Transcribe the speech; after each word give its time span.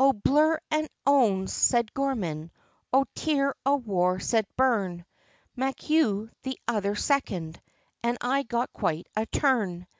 "O, 0.00 0.12
blur 0.12 0.58
an 0.72 0.88
owns!" 1.06 1.52
said 1.52 1.94
Gorman, 1.94 2.50
"O 2.92 3.04
tear 3.14 3.54
o'war," 3.64 4.18
said 4.18 4.44
Byrne, 4.56 5.04
MacHugh, 5.56 6.28
the 6.42 6.58
other 6.66 6.96
second, 6.96 7.62
and 8.02 8.18
I 8.20 8.42
got 8.42 8.72
quite 8.72 9.06
a 9.14 9.26
turn! 9.26 9.86